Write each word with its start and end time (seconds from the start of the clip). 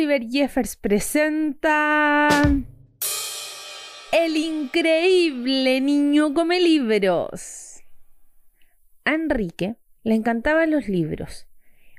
Oliver 0.00 0.26
Jeffers 0.30 0.76
presenta 0.76 2.30
El 4.10 4.34
increíble 4.34 5.82
niño 5.82 6.32
come 6.32 6.58
libros. 6.58 7.82
A 9.04 9.12
Enrique 9.12 9.76
le 10.02 10.14
encantaban 10.14 10.70
los 10.70 10.88
libros, 10.88 11.46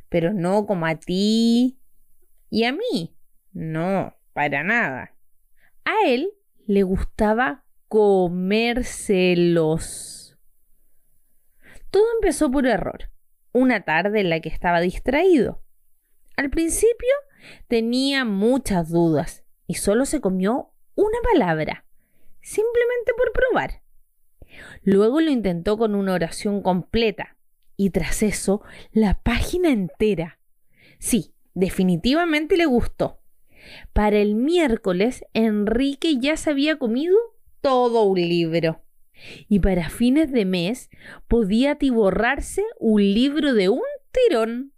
pero 0.10 0.34
no 0.34 0.66
como 0.66 0.88
a 0.88 0.96
ti 0.96 1.80
y 2.50 2.64
a 2.64 2.72
mí. 2.72 3.16
No, 3.54 4.18
para 4.34 4.64
nada. 4.64 5.16
A 5.86 5.94
él 6.08 6.32
le 6.66 6.82
gustaba 6.82 7.66
comérselos. 7.88 8.80
Todo 11.92 12.06
empezó 12.16 12.50
por 12.50 12.66
error, 12.66 13.12
una 13.52 13.82
tarde 13.82 14.22
en 14.22 14.32
la 14.32 14.40
que 14.40 14.50
estaba 14.50 14.80
distraído. 14.82 15.62
Al 16.36 16.50
principio 16.50 17.14
tenía 17.68 18.26
muchas 18.26 18.90
dudas 18.90 19.44
y 19.68 19.76
solo 19.76 20.06
se 20.06 20.22
comió 20.22 20.72
una 20.96 21.18
palabra, 21.32 21.86
simplemente 22.42 23.14
por 23.18 23.32
probar. 23.32 23.82
Luego 24.84 25.22
lo 25.22 25.32
intentó 25.32 25.78
con 25.78 25.96
una 25.96 26.14
oración 26.14 26.62
completa 26.62 27.38
y 27.78 27.90
tras 27.92 28.24
eso 28.24 28.62
la 28.92 29.22
página 29.22 29.72
entera. 29.72 30.40
Sí, 31.00 31.34
definitivamente 31.54 32.58
le 32.58 32.66
gustó. 32.66 33.20
Para 33.94 34.18
el 34.18 34.36
miércoles, 34.36 35.24
Enrique 35.34 36.18
ya 36.20 36.38
se 36.38 36.50
había 36.50 36.78
comido 36.78 37.18
todo 37.62 38.04
un 38.04 38.20
libro. 38.20 38.82
Y 39.48 39.60
para 39.60 39.90
fines 39.90 40.32
de 40.32 40.46
mes 40.46 40.90
podía 41.28 41.72
atiborrarse 41.72 42.64
un 42.80 43.02
libro 43.02 43.54
de 43.54 43.70
un 43.70 43.82
tirón. 44.12 44.74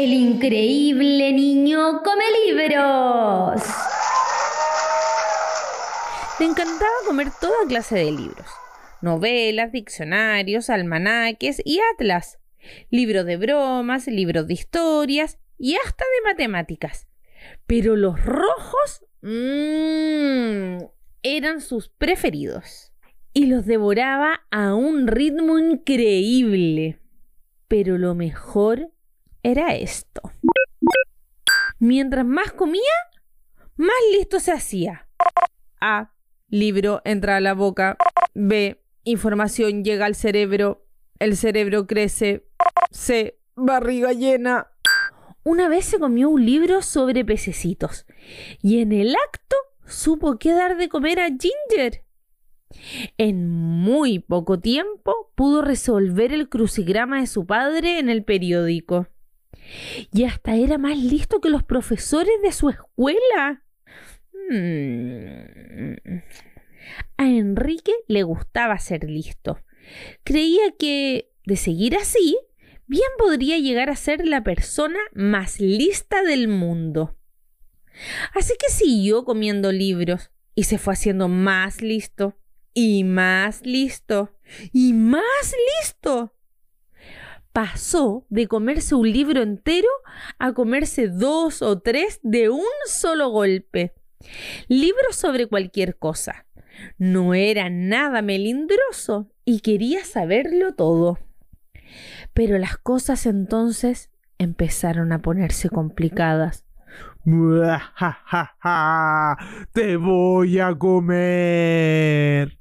El 0.00 0.12
increíble 0.12 1.32
niño 1.32 2.04
come 2.04 2.22
libros. 2.46 3.60
Le 6.38 6.46
encantaba 6.46 6.92
comer 7.04 7.26
toda 7.40 7.66
clase 7.66 7.96
de 7.96 8.12
libros. 8.12 8.46
Novelas, 9.02 9.72
diccionarios, 9.72 10.70
almanaques 10.70 11.60
y 11.64 11.80
atlas. 11.92 12.38
Libros 12.90 13.26
de 13.26 13.38
bromas, 13.38 14.06
libros 14.06 14.46
de 14.46 14.54
historias 14.54 15.36
y 15.58 15.74
hasta 15.74 16.04
de 16.04 16.30
matemáticas. 16.30 17.08
Pero 17.66 17.96
los 17.96 18.24
rojos 18.24 19.04
mmm, 19.22 20.78
eran 21.24 21.60
sus 21.60 21.88
preferidos. 21.88 22.92
Y 23.32 23.46
los 23.46 23.66
devoraba 23.66 24.42
a 24.52 24.76
un 24.76 25.08
ritmo 25.08 25.58
increíble. 25.58 27.00
Pero 27.66 27.98
lo 27.98 28.14
mejor 28.14 28.92
era 29.48 29.74
esto. 29.74 30.22
Mientras 31.78 32.24
más 32.24 32.52
comía, 32.52 32.82
más 33.76 33.96
listo 34.12 34.40
se 34.40 34.52
hacía. 34.52 35.08
A. 35.80 36.12
Libro 36.48 37.02
entra 37.04 37.36
a 37.36 37.40
la 37.40 37.54
boca. 37.54 37.96
B. 38.34 38.82
Información 39.04 39.84
llega 39.84 40.06
al 40.06 40.14
cerebro. 40.14 40.86
El 41.18 41.36
cerebro 41.36 41.86
crece. 41.86 42.48
C. 42.90 43.38
Barriga 43.54 44.12
llena. 44.12 44.68
Una 45.44 45.68
vez 45.68 45.84
se 45.84 45.98
comió 45.98 46.28
un 46.28 46.44
libro 46.44 46.82
sobre 46.82 47.24
pececitos 47.24 48.06
y 48.60 48.80
en 48.80 48.92
el 48.92 49.14
acto 49.14 49.56
supo 49.86 50.38
qué 50.38 50.52
dar 50.52 50.76
de 50.76 50.88
comer 50.88 51.20
a 51.20 51.28
Ginger. 51.28 52.04
En 53.16 53.48
muy 53.48 54.18
poco 54.18 54.58
tiempo 54.58 55.32
pudo 55.34 55.62
resolver 55.62 56.32
el 56.32 56.48
crucigrama 56.48 57.20
de 57.20 57.26
su 57.26 57.46
padre 57.46 57.98
en 57.98 58.10
el 58.10 58.24
periódico 58.24 59.08
y 60.12 60.24
hasta 60.24 60.56
era 60.56 60.78
más 60.78 60.98
listo 60.98 61.40
que 61.40 61.50
los 61.50 61.62
profesores 61.62 62.34
de 62.42 62.52
su 62.52 62.70
escuela. 62.70 63.64
Hmm. 64.50 66.20
A 67.16 67.26
Enrique 67.26 67.92
le 68.06 68.22
gustaba 68.22 68.78
ser 68.78 69.04
listo. 69.04 69.58
Creía 70.24 70.72
que, 70.78 71.32
de 71.44 71.56
seguir 71.56 71.96
así, 71.96 72.38
bien 72.86 73.08
podría 73.18 73.58
llegar 73.58 73.90
a 73.90 73.96
ser 73.96 74.26
la 74.26 74.42
persona 74.42 74.98
más 75.12 75.60
lista 75.60 76.22
del 76.22 76.48
mundo. 76.48 77.16
Así 78.34 78.54
que 78.58 78.68
siguió 78.68 79.24
comiendo 79.24 79.72
libros 79.72 80.30
y 80.54 80.64
se 80.64 80.78
fue 80.78 80.94
haciendo 80.94 81.28
más 81.28 81.82
listo 81.82 82.38
y 82.74 83.04
más 83.04 83.64
listo 83.66 84.38
y 84.72 84.92
más 84.92 85.54
listo 85.82 86.37
pasó 87.58 88.24
de 88.28 88.46
comerse 88.46 88.94
un 88.94 89.10
libro 89.10 89.42
entero 89.42 89.88
a 90.38 90.52
comerse 90.52 91.08
dos 91.08 91.60
o 91.60 91.80
tres 91.80 92.20
de 92.22 92.50
un 92.50 92.62
solo 92.86 93.30
golpe. 93.30 93.94
Libros 94.68 95.16
sobre 95.16 95.48
cualquier 95.48 95.98
cosa. 95.98 96.46
No 96.98 97.34
era 97.34 97.68
nada 97.68 98.22
melindroso 98.22 99.32
y 99.44 99.58
quería 99.58 100.04
saberlo 100.04 100.74
todo. 100.76 101.18
Pero 102.32 102.58
las 102.58 102.76
cosas 102.76 103.26
entonces 103.26 104.12
empezaron 104.38 105.10
a 105.10 105.20
ponerse 105.20 105.68
complicadas. 105.68 106.64
¡Te 109.72 109.96
voy 109.96 110.60
a 110.60 110.78
comer! 110.78 112.56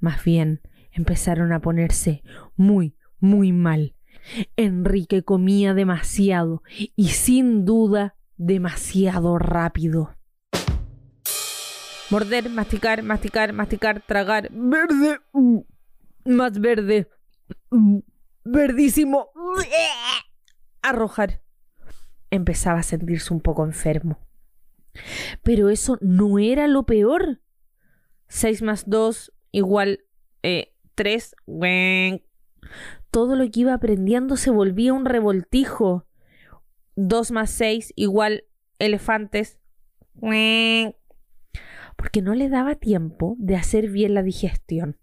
Más 0.00 0.22
bien, 0.22 0.60
empezaron 0.92 1.54
a 1.54 1.60
ponerse 1.60 2.22
muy, 2.56 2.94
muy 3.20 3.50
mal. 3.50 3.94
Enrique 4.56 5.22
comía 5.22 5.74
demasiado 5.74 6.62
y 6.96 7.08
sin 7.08 7.64
duda 7.64 8.16
demasiado 8.36 9.38
rápido. 9.38 10.14
Morder, 12.10 12.50
masticar, 12.50 13.02
masticar, 13.02 13.52
masticar, 13.52 14.02
tragar. 14.02 14.48
Verde. 14.52 15.20
Más 16.24 16.60
verde. 16.60 17.08
Verdísimo. 18.44 19.30
Arrojar. 20.82 21.40
Empezaba 22.30 22.80
a 22.80 22.82
sentirse 22.82 23.32
un 23.32 23.40
poco 23.40 23.64
enfermo. 23.64 24.18
Pero 25.42 25.70
eso 25.70 25.98
no 26.00 26.38
era 26.38 26.68
lo 26.68 26.84
peor. 26.84 27.40
6 28.28 28.62
más 28.62 28.88
2 28.88 29.32
igual 29.50 30.04
eh, 30.42 30.74
3 30.94 31.34
todo 33.14 33.36
lo 33.36 33.48
que 33.48 33.60
iba 33.60 33.74
aprendiendo 33.74 34.36
se 34.36 34.50
volvía 34.50 34.92
un 34.92 35.04
revoltijo. 35.04 36.04
2 36.96 37.30
más 37.30 37.48
6 37.52 37.92
igual 37.94 38.42
elefantes. 38.80 39.60
Porque 41.94 42.22
no 42.22 42.34
le 42.34 42.48
daba 42.48 42.74
tiempo 42.74 43.36
de 43.38 43.54
hacer 43.54 43.88
bien 43.88 44.14
la 44.14 44.24
digestión. 44.24 44.98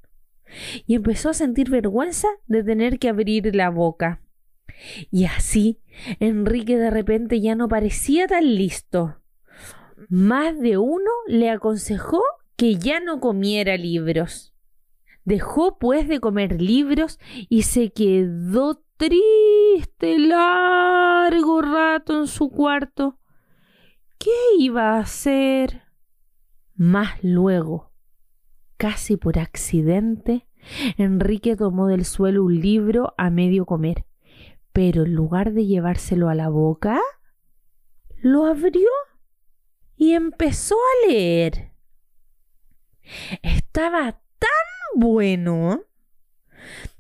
Y 0.86 0.96
empezó 0.96 1.30
a 1.30 1.34
sentir 1.34 1.70
vergüenza 1.70 2.28
de 2.48 2.66
tener 2.66 3.00
que 3.00 3.08
abrir 3.08 3.56
la 3.56 3.70
boca. 3.70 4.22
Y 5.10 5.24
así, 5.24 5.80
Enrique 6.20 6.78
de 6.78 6.90
repente 6.90 7.40
ya 7.40 7.56
no 7.56 7.70
parecía 7.70 8.28
tan 8.28 8.56
listo. 8.56 9.22
Más 10.10 10.60
de 10.60 10.78
uno 10.78 11.12
le 11.28 11.50
aconsejó 11.50 12.22
que 12.58 12.76
ya 12.76 13.00
no 13.00 13.22
comiera 13.22 13.78
libros. 13.78 14.51
Dejó 15.32 15.80
pues 15.80 16.10
de 16.10 16.20
comer 16.20 16.62
libros 16.62 17.18
y 17.48 17.62
se 17.62 17.94
quedó 17.94 18.84
triste 18.98 20.20
largo 20.20 21.62
rato 21.62 22.20
en 22.20 22.28
su 22.28 22.50
cuarto. 22.50 23.18
¿Qué 24.18 24.36
iba 24.60 24.98
a 24.98 25.00
hacer? 25.00 25.84
Más 26.76 27.24
luego, 27.24 27.94
casi 28.76 29.16
por 29.16 29.40
accidente, 29.40 30.50
Enrique 30.98 31.56
tomó 31.56 31.88
del 31.88 32.04
suelo 32.04 32.44
un 32.44 32.60
libro 32.60 33.14
a 33.18 33.30
medio 33.30 33.66
comer, 33.66 34.04
pero 34.74 35.06
en 35.06 35.16
lugar 35.16 35.54
de 35.54 35.66
llevárselo 35.66 36.28
a 36.28 36.36
la 36.36 36.50
boca, 36.50 37.00
lo 38.18 38.48
abrió 38.48 38.90
y 39.96 40.12
empezó 40.12 40.76
a 40.76 41.08
leer. 41.08 41.72
Estaba 43.42 44.21
bueno. 44.96 45.84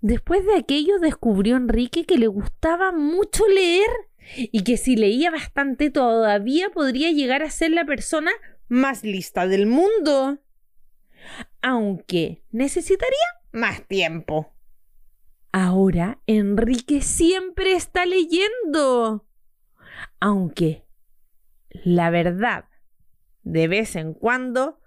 Después 0.01 0.45
de 0.45 0.55
aquello 0.55 0.99
descubrió 0.99 1.55
Enrique 1.57 2.05
que 2.05 2.17
le 2.17 2.27
gustaba 2.27 2.91
mucho 2.91 3.47
leer 3.47 3.89
y 4.35 4.63
que 4.63 4.77
si 4.77 4.95
leía 4.95 5.31
bastante 5.31 5.89
todavía 5.89 6.69
podría 6.69 7.11
llegar 7.11 7.43
a 7.43 7.49
ser 7.49 7.71
la 7.71 7.85
persona 7.85 8.31
más 8.67 9.03
lista 9.03 9.47
del 9.47 9.67
mundo. 9.67 10.39
Aunque 11.61 12.43
necesitaría 12.51 13.27
más 13.51 13.87
tiempo. 13.87 14.53
Ahora 15.51 16.19
Enrique 16.27 17.01
siempre 17.01 17.73
está 17.73 18.05
leyendo. 18.05 19.27
Aunque, 20.19 20.85
la 21.69 22.09
verdad, 22.09 22.65
de 23.43 23.67
vez 23.67 23.95
en 23.95 24.13
cuando, 24.13 24.79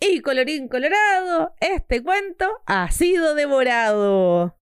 Y 0.00 0.20
colorín 0.20 0.68
colorado, 0.68 1.54
este 1.60 2.02
cuento 2.02 2.46
ha 2.66 2.90
sido 2.90 3.34
devorado. 3.34 4.57